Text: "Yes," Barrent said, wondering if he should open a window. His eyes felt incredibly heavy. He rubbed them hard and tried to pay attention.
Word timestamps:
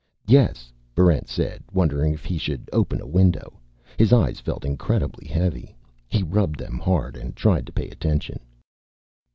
"Yes," 0.25 0.73
Barrent 0.95 1.29
said, 1.29 1.63
wondering 1.71 2.11
if 2.15 2.25
he 2.25 2.39
should 2.39 2.67
open 2.73 2.99
a 2.99 3.05
window. 3.05 3.59
His 3.97 4.11
eyes 4.11 4.39
felt 4.39 4.65
incredibly 4.65 5.27
heavy. 5.27 5.75
He 6.07 6.23
rubbed 6.23 6.57
them 6.59 6.79
hard 6.79 7.15
and 7.15 7.35
tried 7.35 7.67
to 7.67 7.71
pay 7.71 7.87
attention. 7.87 8.39